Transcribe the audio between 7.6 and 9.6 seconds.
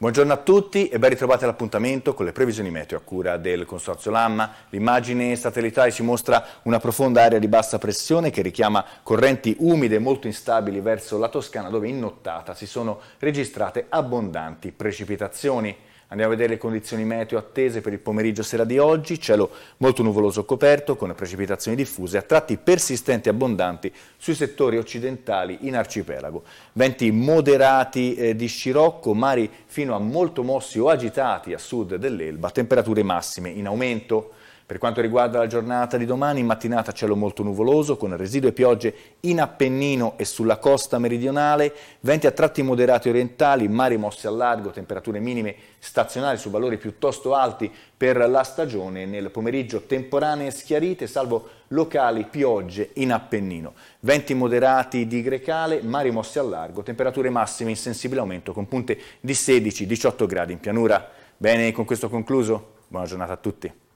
pressione che richiama correnti